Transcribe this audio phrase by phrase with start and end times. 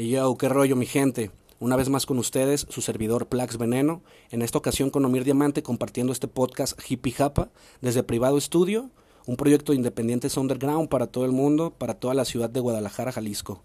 [0.00, 1.30] Y yo, qué rollo, mi gente.
[1.58, 4.00] Una vez más con ustedes, su servidor Plax Veneno.
[4.30, 7.50] En esta ocasión con Omir Diamante compartiendo este podcast Hippie Japa
[7.82, 8.88] desde Privado Estudio,
[9.26, 13.12] un proyecto de independientes underground para todo el mundo, para toda la ciudad de Guadalajara,
[13.12, 13.62] Jalisco.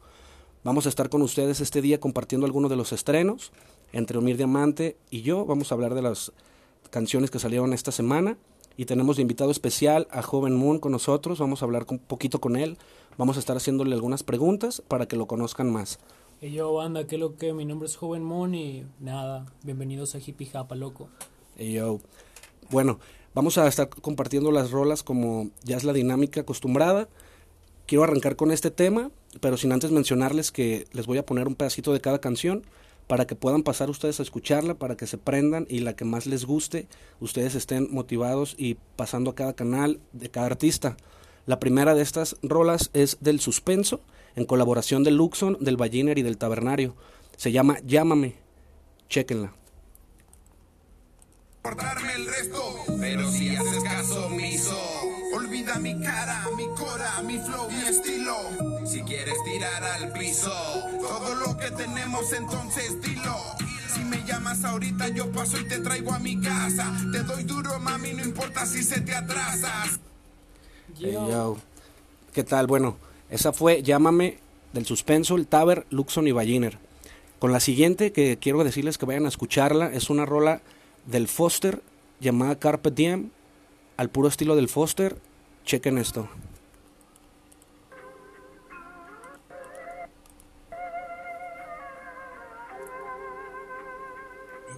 [0.66, 3.54] Vamos a estar con ustedes este día compartiendo algunos de los estrenos.
[3.94, 6.34] Entre Omir Diamante y yo vamos a hablar de las
[6.90, 8.38] canciones que salieron esta semana.
[8.76, 11.40] Y tenemos de invitado especial a Joven Moon con nosotros.
[11.40, 12.78] Vamos a hablar un poquito con él.
[13.18, 15.98] Vamos a estar haciéndole algunas preguntas para que lo conozcan más.
[16.42, 17.54] Y yo, banda, ¿qué lo que?
[17.54, 21.10] Mi nombre es Joven Moon y nada, bienvenidos a Hippie Japa, loco.
[21.58, 22.00] Yo,
[22.70, 23.00] bueno,
[23.34, 27.08] vamos a estar compartiendo las rolas como ya es la dinámica acostumbrada
[27.86, 29.12] quiero arrancar con este tema,
[29.42, 32.64] pero sin antes mencionarles que les voy a poner un pedacito de cada canción
[33.08, 36.26] para que puedan pasar ustedes a escucharla, para que se prendan y la que más
[36.26, 36.88] les guste,
[37.20, 40.98] ustedes estén motivados y pasando a cada canal de cada artista.
[41.46, 44.02] La primera de estas rolas es del Suspenso,
[44.36, 46.96] en colaboración de Luxon, del Balliner y del Tabernario.
[47.38, 48.36] Se llama Llámame.
[49.10, 49.54] Chequenla.
[52.16, 54.78] el resto, pero si haces caso omiso,
[55.36, 58.86] olvida mi cara, mi cora, mi flow, mi estilo.
[58.86, 60.52] Si quieres tirar al piso,
[61.00, 63.36] todo lo que tenemos entonces dilo.
[63.94, 66.92] Si me llamas ahorita yo paso y te traigo a mi casa.
[67.12, 70.00] Te doy duro mami, no importa si se te atrasas.
[70.98, 71.58] Hey, yo.
[72.34, 72.68] ¿Qué tal?
[72.68, 72.98] Bueno,
[73.30, 74.38] esa fue Llámame
[74.72, 76.78] del Suspenso, el Taber, Luxon y Balliner.
[77.40, 80.62] Con la siguiente que quiero decirles que vayan a escucharla, es una rola
[81.06, 81.82] del Foster
[82.20, 83.30] llamada Carpe Diem,
[83.98, 85.18] al puro estilo del Foster.
[85.66, 86.30] Chequen esto.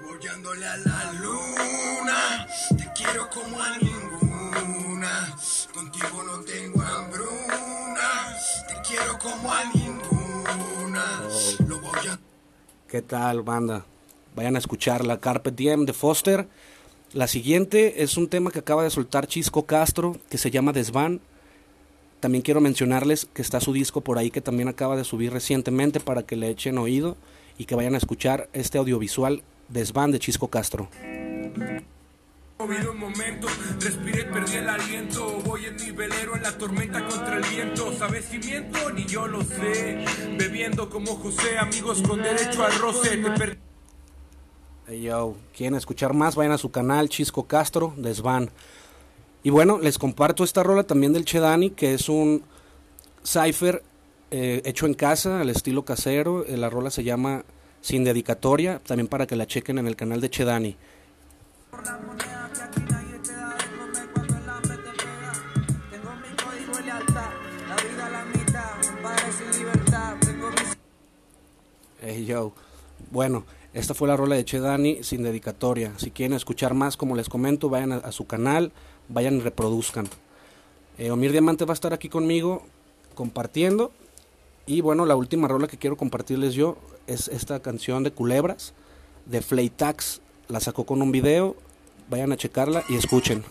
[0.01, 3.86] Voy a la luna, te quiero como a ninguna.
[3.86, 3.86] Contigo
[6.45, 10.07] tengo hambruna, te quiero como a ninguna.
[12.87, 13.85] ¿Qué tal, banda?
[14.35, 16.47] Vayan a escuchar la Carpet Diem de Foster.
[17.13, 21.19] La siguiente es un tema que acaba de soltar Chisco Castro, que se llama Desvan.
[22.19, 25.99] También quiero mencionarles que está su disco por ahí que también acaba de subir recientemente
[25.99, 27.17] para que le echen oído
[27.57, 30.89] y que vayan a escuchar este audiovisual Desvan de Chisco Castro.
[44.89, 48.49] Yo quieren escuchar más, vayan a su canal Chisco Castro, Desvan.
[49.43, 52.41] Y bueno, les comparto esta rola también del Chedani, que es un
[53.23, 53.83] cipher
[54.31, 56.43] eh, hecho en casa, al estilo casero.
[56.45, 57.43] Eh, La rola se llama
[57.81, 60.75] Sin Dedicatoria, también para que la chequen en el canal de Chedani.
[72.15, 72.53] Yo.
[73.11, 75.93] Bueno, esta fue la rola de Chedani sin dedicatoria.
[75.97, 78.71] Si quieren escuchar más, como les comento, vayan a, su canal,
[79.09, 80.07] vayan y reproduzcan.
[80.97, 82.63] Eh, Omir Diamante va a estar aquí conmigo
[83.13, 83.91] compartiendo.
[84.65, 88.73] Y bueno, la última rola que quiero compartirles yo es esta canción de Culebras
[89.25, 90.21] de Flaytax.
[90.47, 91.55] La sacó con un video.
[92.09, 93.43] Vayan a checarla y escuchen.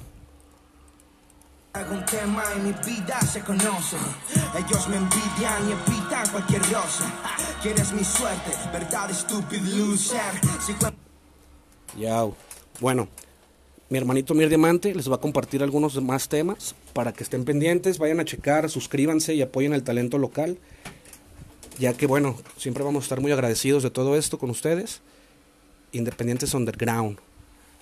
[7.67, 10.21] Quieres mi suerte, verdad, stupid loser.
[11.99, 12.37] Yao.
[12.79, 13.09] Bueno,
[13.89, 17.99] mi hermanito Mir Diamante les va a compartir algunos más temas para que estén pendientes,
[17.99, 20.59] vayan a checar, suscríbanse y apoyen el talento local,
[21.77, 25.01] ya que bueno, siempre vamos a estar muy agradecidos de todo esto con ustedes.
[25.91, 27.19] Independientes Underground.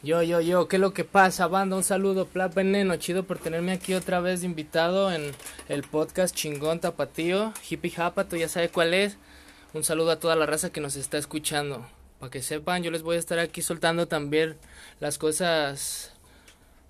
[0.02, 1.76] Yo, yo, yo, ¿qué es lo que pasa, banda?
[1.76, 5.32] Un saludo, Plat Veneno, chido por tenerme aquí otra vez de invitado en
[5.68, 9.18] el podcast Chingón Tapatío, Hippie Japa, tú ya sabes cuál es.
[9.74, 11.84] Un saludo a toda la raza que nos está escuchando.
[12.20, 14.56] Para que sepan, yo les voy a estar aquí soltando también
[15.00, 16.12] las cosas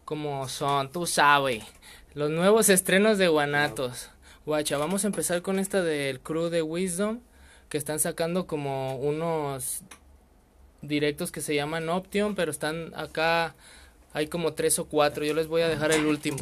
[0.04, 1.64] como son, tú sabes.
[2.12, 4.10] Los nuevos estrenos de Guanatos.
[4.44, 7.20] Guacha, vamos a empezar con esta del crew de Wisdom,
[7.70, 9.80] que están sacando como unos
[10.82, 13.54] directos que se llaman Option, pero están acá,
[14.12, 16.36] hay como tres o cuatro, yo les voy a dejar el último.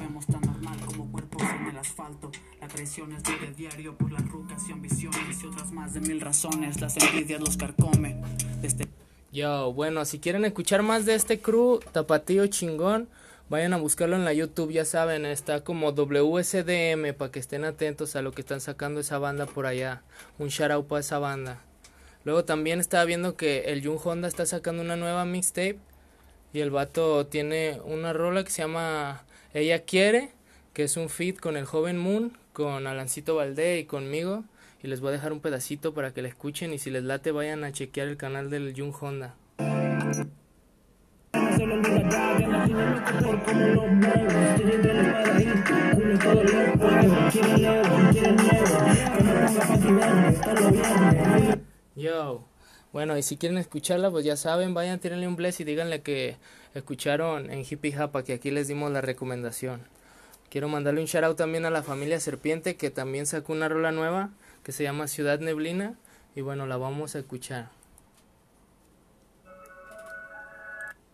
[2.75, 3.13] Vemos tan normal como cuerpos en el asfalto.
[3.13, 6.81] La traición es de diario por las rucas y y otras más de mil razones.
[6.81, 8.23] Las envidias los carcomen.
[8.61, 8.89] Desde
[9.33, 13.09] Yo, bueno, si quieren escuchar más de este crew, tapatío chingón,
[13.49, 18.17] vayan a buscarlo en la YouTube, ya saben, está como WSDM para que estén atentos
[18.17, 20.03] a lo que están sacando esa banda por allá.
[20.39, 21.61] Un shout out para esa banda.
[22.25, 25.79] Luego también estaba viendo que el Jun Honda está sacando una nueva mixtape
[26.53, 29.25] y el vato tiene una rola que se llama
[29.55, 30.31] Ella Quiere,
[30.73, 34.45] que es un feat con el joven Moon, con Alancito Valdé y conmigo.
[34.83, 37.31] y les voy a dejar un pedacito para que la escuchen y si les late
[37.31, 39.37] vayan a chequear el canal del Jung Honda.
[51.95, 52.45] Yo,
[52.93, 56.37] bueno, y si quieren escucharla, pues ya saben, vayan, tírenle un bless y díganle que
[56.75, 59.92] escucharon en Hippie Japa, que aquí les dimos la recomendación.
[60.53, 63.91] Quiero mandarle un shout out también a la familia Serpiente, que también sacó una rola
[63.91, 64.29] nueva,
[64.63, 65.95] que se llama Ciudad Neblina,
[66.37, 67.71] y bueno, la vamos a escuchar.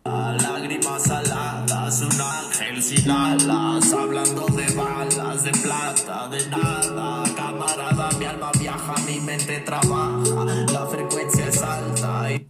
[0.04, 7.22] Lágrimas saladas, un ángel sin alas, hablando de balas, de plata, de nada.
[7.36, 12.32] Camarada, mi alma viaja, mi mente trabaja, la frecuencia es alta.
[12.32, 12.48] Y...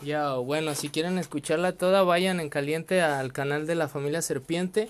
[0.00, 4.88] Ya, bueno, si quieren escucharla toda, vayan en caliente al canal de la familia Serpiente.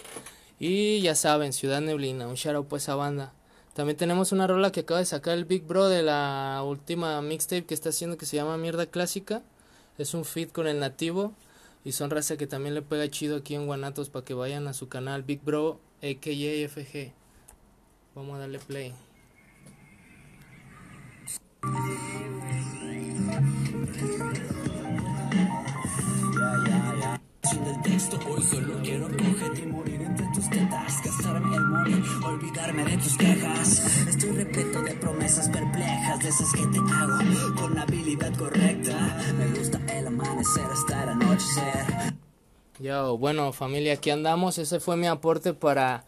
[0.64, 3.32] Y ya saben, Ciudad Neblina, un shout out pues a banda.
[3.75, 7.64] También tenemos una rola que acaba de sacar el Big Bro de la última mixtape
[7.64, 9.43] que está haciendo que se llama Mierda Clásica.
[9.99, 11.32] Es un feat con el nativo.
[11.85, 14.73] Y son raza que también le pega chido aquí en Guanatos para que vayan a
[14.73, 17.12] su canal Big Bro AKA FG.
[18.14, 18.94] Vamos a darle play.
[27.93, 32.03] Sin el texto, hoy solo quiero coger y morir entre tus tetas, gastarme el money,
[32.25, 34.06] olvidarme de tus quejas.
[34.09, 39.19] Estoy repleto de promesas perplejas, de esas que te hago con la habilidad correcta.
[39.37, 42.15] Me gusta el amanecer hasta el anochecer.
[42.79, 44.56] Yo, bueno familia, aquí andamos.
[44.56, 46.05] Ese fue mi aporte para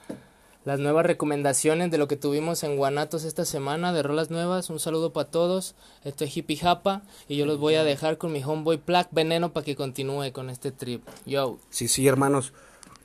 [0.64, 4.70] las nuevas recomendaciones de lo que tuvimos en Guanatos esta semana, de rolas nuevas.
[4.70, 5.74] Un saludo para todos.
[6.04, 9.52] Esto es Hippie Japa y yo los voy a dejar con mi homeboy Plaque Veneno
[9.52, 11.02] para que continúe con este trip.
[11.26, 11.58] Yo.
[11.68, 12.54] Sí, sí, hermanos.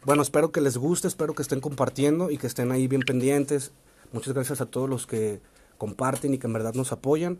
[0.05, 3.73] Bueno, espero que les guste, espero que estén compartiendo y que estén ahí bien pendientes.
[4.13, 5.41] Muchas gracias a todos los que
[5.77, 7.39] comparten y que en verdad nos apoyan.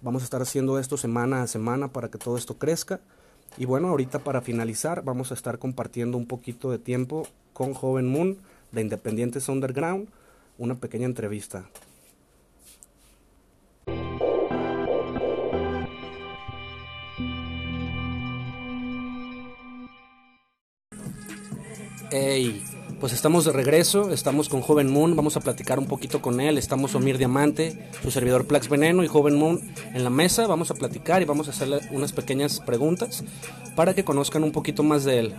[0.00, 3.00] Vamos a estar haciendo esto semana a semana para que todo esto crezca.
[3.58, 8.08] Y bueno, ahorita para finalizar vamos a estar compartiendo un poquito de tiempo con Joven
[8.08, 8.38] Moon
[8.72, 10.08] de Independientes Underground,
[10.58, 11.68] una pequeña entrevista.
[22.10, 22.62] Hey,
[23.00, 26.56] pues estamos de regreso, estamos con Joven Moon, vamos a platicar un poquito con él,
[26.56, 29.60] estamos Omir Diamante, su servidor Plax Veneno y Joven Moon
[29.92, 33.24] en la mesa, vamos a platicar y vamos a hacerle unas pequeñas preguntas
[33.74, 35.34] para que conozcan un poquito más de él.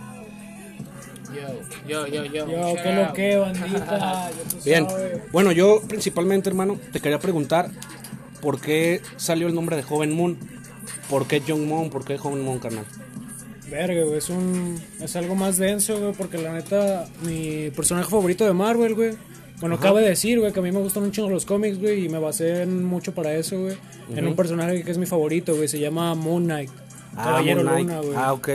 [1.34, 2.48] Yo, yo, yo, yo.
[2.48, 4.30] Yo, qué lo que, bandita.
[4.64, 4.86] Bien,
[5.32, 7.70] bueno, yo principalmente, hermano, te quería preguntar
[8.40, 10.38] por qué salió el nombre de Joven Moon,
[11.10, 12.84] por qué Young Moon, por qué Joven Moon, carnal.
[13.70, 14.80] Verga, güey, es un...
[15.00, 19.16] Es algo más denso, güey, porque la neta, mi personaje favorito de Marvel, güey.
[19.60, 22.08] Bueno, cabe decir, güey, que a mí me gustan un chingo los cómics, güey, y
[22.08, 23.76] me basé en mucho para eso, güey.
[24.14, 26.70] En un personaje que es mi favorito, güey, se llama Moon Knight.
[27.14, 27.88] Caballero Moon Knight.
[27.88, 28.16] Luna, güey.
[28.16, 28.48] Ah, ok.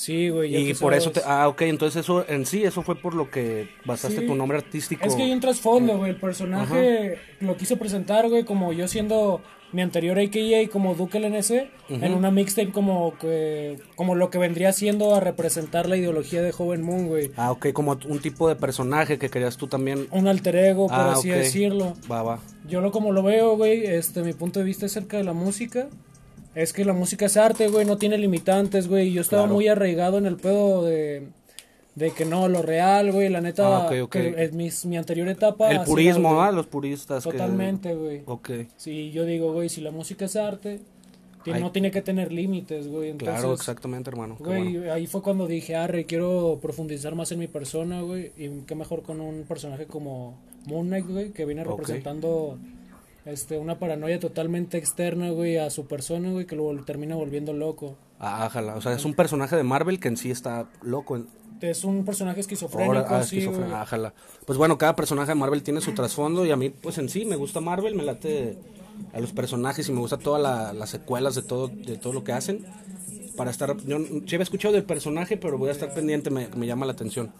[0.00, 0.70] Sí, güey.
[0.70, 1.20] Y por eso te...
[1.26, 4.26] Ah, ok, entonces eso en sí, eso fue por lo que basaste Sí.
[4.26, 5.04] tu nombre artístico.
[5.06, 6.12] Es que hay un trasfondo, güey.
[6.12, 9.42] El personaje lo quise presentar, güey, como yo siendo
[9.72, 14.72] mi anterior AKA como Duke LNC, en una mixtape como que como lo que vendría
[14.72, 17.30] siendo a representar la ideología de Joven Moon, güey.
[17.36, 20.08] Ah, ok, como un tipo de personaje que querías tú también.
[20.12, 21.92] Un alter ego, por Ah, así decirlo.
[22.10, 22.40] Va, va.
[22.66, 25.88] Yo lo como lo veo, güey, este, mi punto de vista acerca de la música
[26.54, 29.12] es que la música es arte, güey, no tiene limitantes, güey.
[29.12, 29.54] Yo estaba Claro.
[29.54, 31.28] muy arraigado en el pedo de,
[31.94, 34.10] de que no, lo real, güey, la neta, Ah, ok, ok.
[34.12, 35.70] que en mis- mi anterior etapa...
[35.70, 36.52] El purismo, era, ¿ah?
[36.52, 37.22] Los puristas.
[37.24, 38.22] Totalmente, güey.
[38.26, 38.50] Ok.
[38.76, 40.80] Sí, yo digo, güey, si la música es arte,
[41.46, 41.60] Ay.
[41.60, 43.10] no tiene que tener límites, güey.
[43.10, 44.36] Entonces, Claro, exactamente, hermano.
[44.38, 44.92] Güey, bueno.
[44.92, 48.32] ahí fue cuando dije, arre, quiero profundizar más en mi persona, güey.
[48.36, 50.34] Y qué mejor con un personaje como
[50.66, 52.58] Moon Knight, güey, que viene representando
[53.30, 57.96] este, una paranoia totalmente externa, güey, a su persona, güey, que lo termina volviendo loco.
[58.18, 58.50] Ah.
[58.76, 61.16] O sea, es un personaje de Marvel que en sí está loco.
[61.16, 61.26] en-
[61.60, 64.14] Es un personaje esquizofrénico, Ahora, ah, sí, ájala.
[64.46, 67.24] Pues bueno, cada personaje de Marvel tiene su trasfondo y a mí, pues en sí,
[67.26, 68.56] me gusta Marvel, me late
[69.12, 72.24] a los personajes y me gusta todas la- las secuelas de todo, de todo lo
[72.24, 72.64] que hacen.
[73.36, 76.66] Para estar, yo sí había escuchado del personaje, pero voy a estar pendiente, me, me
[76.66, 77.32] llama la atención.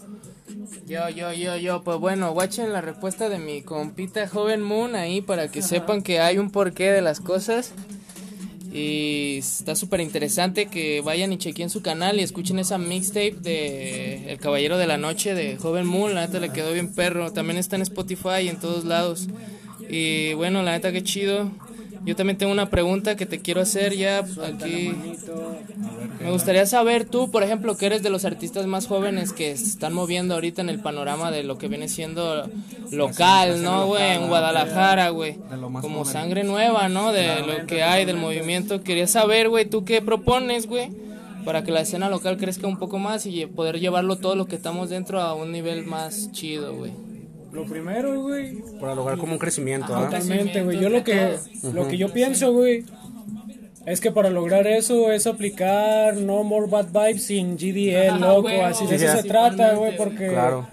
[0.87, 5.21] Yo, yo, yo, yo, pues bueno, watchen la respuesta de mi compita Joven Moon ahí
[5.21, 7.73] para que sepan que hay un porqué de las cosas.
[8.73, 14.31] Y está súper interesante que vayan y chequen su canal y escuchen esa mixtape de
[14.31, 16.15] El Caballero de la Noche de Joven Moon.
[16.15, 17.33] La neta le quedó bien perro.
[17.33, 19.27] También está en Spotify y en todos lados.
[19.89, 21.51] Y bueno, la neta que chido.
[22.05, 24.93] Yo también tengo una pregunta que te quiero hacer ya aquí.
[26.21, 29.65] Me gustaría saber tú, por ejemplo, que eres de los artistas más jóvenes que se
[29.65, 32.49] están moviendo ahorita en el panorama de lo que viene siendo
[32.91, 34.17] local, ¿no, güey?
[34.17, 35.39] En Guadalajara, güey.
[35.81, 37.13] Como sangre nueva, ¿no?
[37.13, 38.83] De lo que hay, del movimiento.
[38.83, 40.91] Quería saber, güey, tú qué propones, güey,
[41.45, 44.57] para que la escena local crezca un poco más y poder llevarlo todo lo que
[44.57, 46.93] estamos dentro a un nivel más chido, güey.
[47.53, 50.05] Lo primero, güey, Para lograr como un crecimiento, ¿ah?
[50.05, 50.79] Totalmente, güey.
[50.79, 51.37] Yo lo que,
[51.73, 52.85] lo que yo pienso, güey,
[53.87, 58.43] es que para lograr eso es aplicar No More Bad Vibes sin GDL, Ajá, loco.
[58.43, 59.23] güey, Así de sí, eso sí.
[59.23, 60.67] se trata, güey, porque Claro.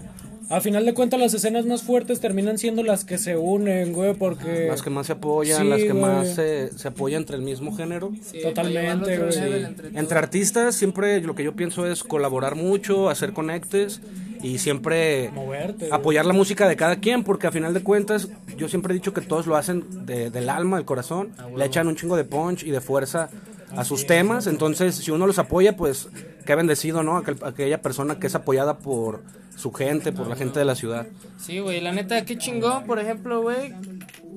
[0.50, 4.14] A final de cuentas las escenas más fuertes terminan siendo las que se unen, güey,
[4.14, 6.02] porque Las que más se apoyan, Sí, las que güey.
[6.02, 8.12] más se, se apoyan entre el mismo género.
[8.22, 9.66] Sí, Totalmente, güey.
[9.94, 14.00] entre artistas siempre lo que yo pienso es colaborar mucho, hacer conectes
[14.42, 15.86] y siempre moverte.
[15.88, 15.90] güey.
[15.92, 19.12] apoyar la música de cada quien, porque a final de cuentas yo siempre he dicho
[19.12, 22.62] que todos lo hacen de- del alma, del corazón, le echan un chingo de punch
[22.64, 23.28] y de fuerza
[23.76, 26.08] a sus temas, entonces si uno los apoya, pues
[26.46, 27.16] qué bendecido, ¿no?
[27.22, 29.22] Aquel- aquella persona que es apoyada por
[29.56, 31.06] su gente, por la gente de la ciudad.
[31.38, 33.74] Sí, güey, la neta, qué chingón, por ejemplo, güey,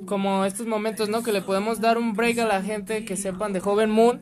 [0.05, 1.23] como estos momentos, ¿no?
[1.23, 4.19] Que le podemos dar un break a la gente que sepan de Joven Moon,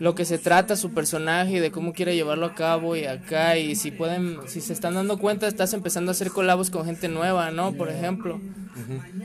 [0.00, 3.58] lo que se trata, su personaje y de cómo quiere llevarlo a cabo y acá,
[3.58, 7.08] y si pueden, si se están dando cuenta, estás empezando a hacer colabos con gente
[7.08, 7.72] nueva, ¿no?
[7.72, 8.40] Por ejemplo.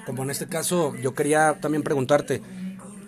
[0.05, 2.41] Como en este caso, yo quería también preguntarte,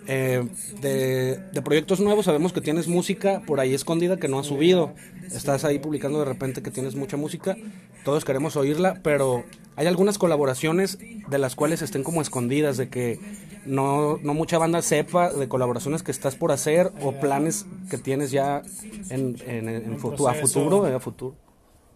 [0.08, 0.42] eh,
[0.80, 4.94] de, de proyectos nuevos sabemos que tienes música por ahí escondida que no has subido.
[5.32, 7.56] Estás ahí publicando de repente que tienes mucha música,
[8.04, 9.44] todos queremos oírla, pero
[9.76, 10.98] hay algunas colaboraciones
[11.28, 13.20] de las cuales estén como escondidas, de que
[13.66, 18.30] no, no mucha banda sepa de colaboraciones que estás por hacer o planes que tienes
[18.30, 18.62] ya
[19.10, 20.86] en, en, en futu- a futuro.
[20.86, 21.36] a futuro.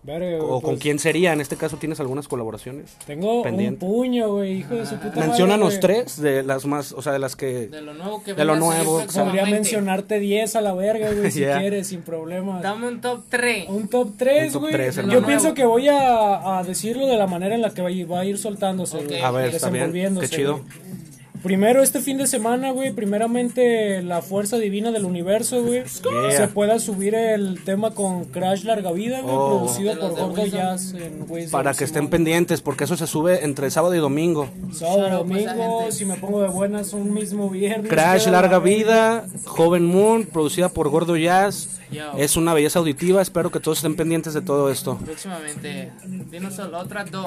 [0.04, 2.96] Verga, güey, O con pues, quién sería, en este caso tienes algunas colaboraciones.
[3.06, 3.84] Tengo pendiente.
[3.84, 7.12] un puño, güey, hijo de su puta madre, Menciónanos tres de las más, o sea,
[7.12, 7.68] de las que...
[7.68, 9.50] De lo nuevo que De lo nuevo, Podría próximamente.
[9.52, 11.60] mencionarte 10 a la verga, güey, si Yeah.
[11.60, 12.62] quieres, sin problemas.
[12.62, 13.68] Dame un top 3.
[13.68, 14.72] Un top 3, Un top güey.
[14.74, 17.88] tres, Yo pienso que voy a, a decirlo de la manera en la que va
[17.88, 19.04] a ir, va a ir soltándose, Ok.
[19.06, 20.18] güey, A ver, está bien.
[20.18, 20.58] Qué chido.
[20.58, 20.81] güey.
[21.42, 25.82] Primero, este fin de semana, güey, primeramente la fuerza divina del universo, güey.
[25.82, 26.36] Yeah.
[26.36, 29.58] Se pueda subir el tema con Crash Larga Vida, güey, Oh.
[29.58, 30.46] producido por Gordo.
[30.46, 34.48] Jazz en Wisdom, Para que estén pendientes, porque eso se sube entre sábado y domingo.
[34.72, 37.90] Sábado, out, pues, domingo, si me pongo de buenas, un mismo viernes.
[37.90, 38.60] Crash Larga.
[38.62, 41.80] Vida, Joven Moon, producida por Gordo Jazz.
[41.92, 42.12] Yo.
[42.16, 44.98] Es una belleza auditiva, espero que todos estén pendientes de todo esto.
[45.04, 45.92] Próximamente.
[46.30, 47.26] Dinos solo otras dos.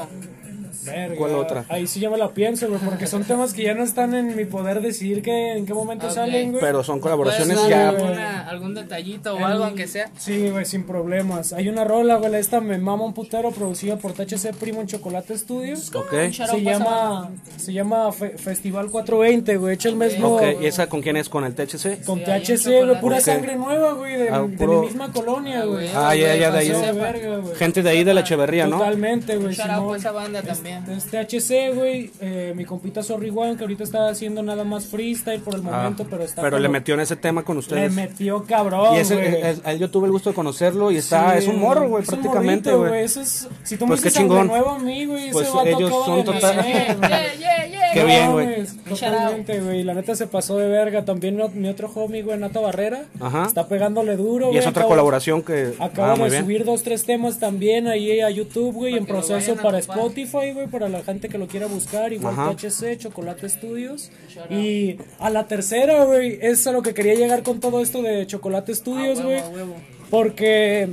[0.84, 1.66] Verga, ¿Cuál otra?
[1.70, 4.36] Ahí sí ya me la pienso, güey, porque son temas que ya no están en
[4.36, 6.62] mi poder decidir que, en qué momento salen, güey.
[6.62, 7.90] Pero son colaboraciones ¿Puedes ya...
[7.90, 10.12] alguna- algún detallito o algo, aunque sea?
[10.18, 11.54] Sí, güey, sin problemas.
[11.54, 15.38] Hay una rola, güey, esta me mama un putero, producida por THC Primo en Chocolate
[15.38, 15.96] Studios.
[15.96, 19.76] Ok, Se llama, se llama Fe- Festival 420, güey.
[19.76, 20.44] Echa el mismo ok.
[20.62, 21.30] ¿Y esa con quién es?
[21.30, 22.04] ¿Con el THC?
[22.06, 25.66] con Sí, THC, güey, pura sangre nueva, güey, de, Ah, de puro- mi misma colonia,
[25.66, 25.90] güey.
[25.96, 26.70] Ah, ya, ya, de ahí.
[26.70, 27.42] Verga.
[27.58, 28.78] Gente de ahí de la Echeverría, ¿no?
[28.78, 29.52] Totalmente, güey.
[29.54, 30.84] Esa banda también.
[30.90, 32.12] Es THC, güey.
[32.20, 35.72] Eh, mi compita Sorry One, que ahorita está haciendo nada más freestyle por el Ah,
[35.78, 36.42] momento, pero está.
[36.42, 37.92] pero le metió en ese tema con Le ustedes.
[37.92, 41.34] metió cabrón, Y ese, es- a él yo tuve el gusto de conocerlo y está,
[41.34, 43.04] Sí, es un morro, güey, prácticamente, güey.
[43.04, 44.48] Eso es, si tú me Pues qué dices chingón.
[44.48, 46.56] nueva a mí, güey, Pues ese vato ellos son de total-.
[46.66, 47.75] Yeah, yeah, yeah.
[47.96, 48.66] Qué No bien, güey.
[48.90, 49.84] Totalmente, güey.
[49.84, 51.06] La neta se pasó de verga.
[51.06, 53.06] También mi- mi otro homie, güey, Nata Barrera.
[53.20, 53.46] Ajá.
[53.48, 54.58] Está pegándole duro, Y güey.
[54.60, 55.74] es otra Acabo- colaboración que...
[55.80, 56.44] Acaba ah, de bien.
[56.44, 59.80] subir dos, tres temas también ahí a YouTube, güey, en proceso para.
[59.80, 62.36] Spotify, güey, para la gente que lo quiera buscar, igual.
[62.58, 64.12] THC, Chocolate Studios.
[64.50, 68.28] Y a la tercera, güey, es a lo que quería llegar con todo esto de
[68.28, 69.96] Chocolate Studios, Ah, huevo, güey.
[70.10, 70.90] Porque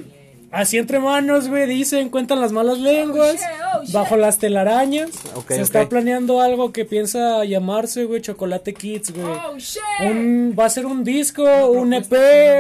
[0.52, 3.40] así entre manos, güey, dicen, cuentan las malas lenguas,
[3.92, 5.10] bajo las telarañas.
[5.48, 9.26] Se está planeando algo que piensa llamarse, güey, Chocolate Kids, güey.
[10.08, 12.12] Un, va a ser un disco, un EP,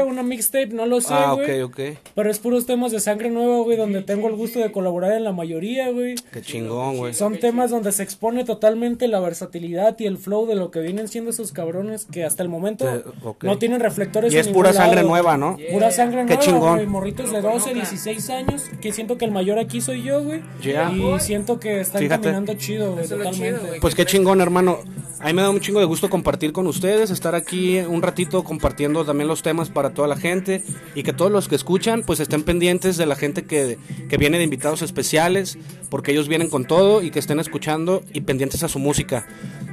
[0.06, 1.62] una mixtape, no lo sé, Ah, güey.
[1.62, 1.98] ok, ok.
[2.14, 5.24] Pero es puros temas de sangre nueva, güey, donde tengo el gusto de colaborar en
[5.24, 6.14] la mayoría, güey.
[6.32, 7.14] Qué chingón, güey.
[7.14, 11.08] Son temas donde se expone totalmente la versatilidad y el flow de lo que vienen
[11.08, 12.86] siendo esos cabrones que hasta el momento
[13.22, 13.44] ok.
[13.44, 15.08] no tienen reflectores Y es pura sangre lado.
[15.08, 15.56] nueva, ¿no?
[15.70, 16.74] Pura sangre Qué nueva, chingón.
[16.76, 16.86] güey.
[16.86, 20.42] Morritos de 12, 16 años, que siento que el mayor aquí soy yo, güey.
[20.62, 20.92] Yeah.
[20.92, 22.22] Y siento que están Fíjate.
[22.22, 23.38] caminando chido, güey, totalmente.
[23.38, 23.80] chido, güey.
[23.80, 24.78] Pues qué chingón, hermano.
[25.20, 28.42] A mí me da un chingo de gusto compartir con ustedes, estar aquí un ratito
[28.42, 30.64] compartiendo también los temas para toda la gente
[30.96, 34.38] y que todos los que escuchan pues estén pendientes de la gente que, que viene
[34.38, 35.58] de invitados especiales,
[35.90, 39.28] porque ellos vienen con todo y que estén escuchando y pendientes a su música.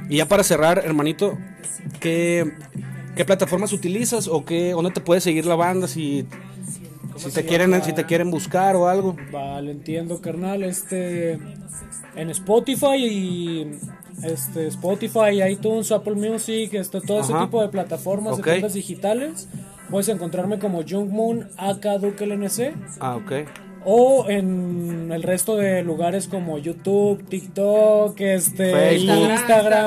[0.08, 1.36] Y ya para cerrar, hermanito,
[1.98, 2.52] ¿qué,
[3.16, 6.26] qué plataformas utilizas o qué, dónde te puede seguir la banda si,
[7.20, 9.16] si te quieren si te quieren buscar o algo?
[9.30, 10.62] Vale, entiendo, carnal.
[10.62, 11.38] Este,
[12.14, 13.70] en Spotify y
[14.22, 19.48] este Spotify, iTunes, Apple Music, este, todo ese tipo de plataformas de tiendas digitales.
[19.90, 22.74] puedes encontrarme como Jung Moon AK Duke LNC.
[23.00, 23.32] Ah, ok.
[23.84, 29.30] O en el resto de lugares como YouTube, TikTok, este, Facebook.
[29.30, 29.30] Instagram,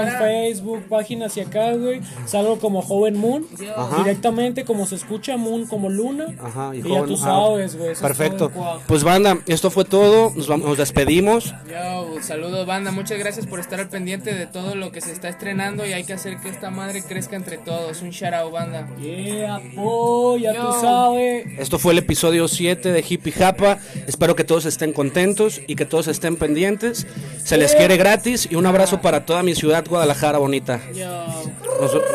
[0.07, 0.19] Instagram.
[0.19, 2.01] Facebook, páginas y acá, güey.
[2.25, 3.45] Salgo como Joven Moon.
[3.75, 3.97] Ajá.
[3.99, 6.25] Directamente como se escucha Moon como Luna.
[6.41, 7.95] Ajá, y, y ya joven- tú ah, sabes, güey.
[7.95, 8.51] Perfecto.
[8.87, 10.31] Pues banda, esto fue todo.
[10.35, 11.53] Nos, vamos- nos despedimos.
[11.69, 15.29] Yo, saludos banda, muchas gracias por estar al pendiente de todo lo que se está
[15.29, 18.01] estrenando y hay que hacer que esta madre crezca entre todos.
[18.01, 18.87] Un shout out banda.
[18.99, 20.65] Yeah, boy, ya Yo.
[20.71, 21.45] tú sabes.
[21.59, 23.79] Esto fue el episodio 7 de Hippie Japa.
[24.07, 27.07] Espero que todos estén contentos y que todos estén pendientes.
[27.43, 30.81] Se les quiere gratis y un abrazo para toda mi ciudad, Guadalajara bonita.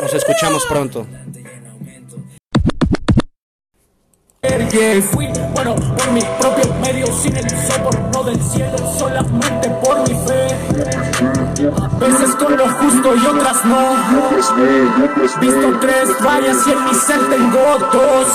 [0.01, 1.05] Nos, escuchamos pronto.
[11.67, 13.77] Veces con lo justo y otras no.
[15.41, 18.27] Visto tres vallas y en mi ser tengo dos.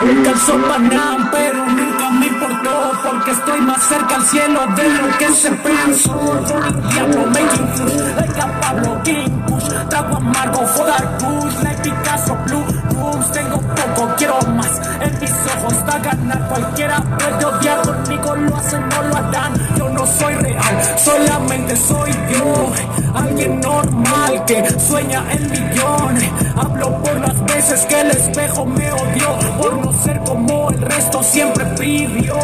[0.00, 5.28] Alcanzó Panam pero nunca me importó porque estoy más cerca al cielo de lo que
[5.34, 6.44] se pensó.
[6.90, 9.44] Diablo making push like Pablo King
[9.88, 14.80] trago amargo that push like Picasso blue rooms tengo poco quiero más.
[15.00, 15.30] En mis
[15.64, 16.48] ojos va a ganar.
[16.48, 19.54] Cualquiera puede odiar conmigo lo hacen no lo harán.
[19.76, 22.72] Yo no soy real solamente soy yo.
[23.14, 26.18] Alguien normal que sueña el millón
[26.56, 29.38] hablo por las veces que el espejo me odió.
[29.58, 32.36] Por no ser como el resto siempre pidió